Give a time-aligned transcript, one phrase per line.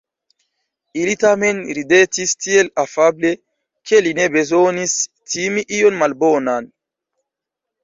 [1.01, 3.33] Ili tamen ridetis tiel afable,
[3.91, 4.99] ke li ne bezonis
[5.35, 6.73] timi ion malbonan.